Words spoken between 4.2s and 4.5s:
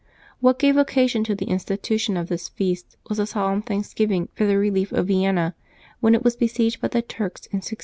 for